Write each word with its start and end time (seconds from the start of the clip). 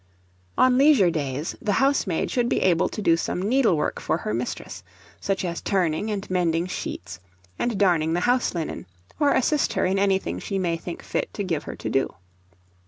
On 0.57 0.79
leisure 0.79 1.11
days, 1.11 1.55
the 1.61 1.73
housemaid 1.73 2.31
should 2.31 2.49
be 2.49 2.61
able 2.61 2.89
to 2.89 3.03
do 3.03 3.15
some 3.15 3.39
needlework 3.39 3.99
for 4.01 4.17
her 4.17 4.33
mistress, 4.33 4.83
such 5.19 5.45
as 5.45 5.61
turning 5.61 6.09
and 6.09 6.27
mending 6.27 6.65
sheets 6.65 7.19
and 7.59 7.77
darning 7.79 8.13
the 8.13 8.21
house 8.21 8.55
linen, 8.55 8.87
or 9.19 9.31
assist 9.35 9.73
her 9.73 9.85
in 9.85 9.99
anything 9.99 10.39
she 10.39 10.57
may 10.57 10.75
think 10.75 11.03
fit 11.03 11.31
to 11.35 11.43
give 11.43 11.65
her 11.65 11.75
to 11.75 11.87
do. 11.91 12.15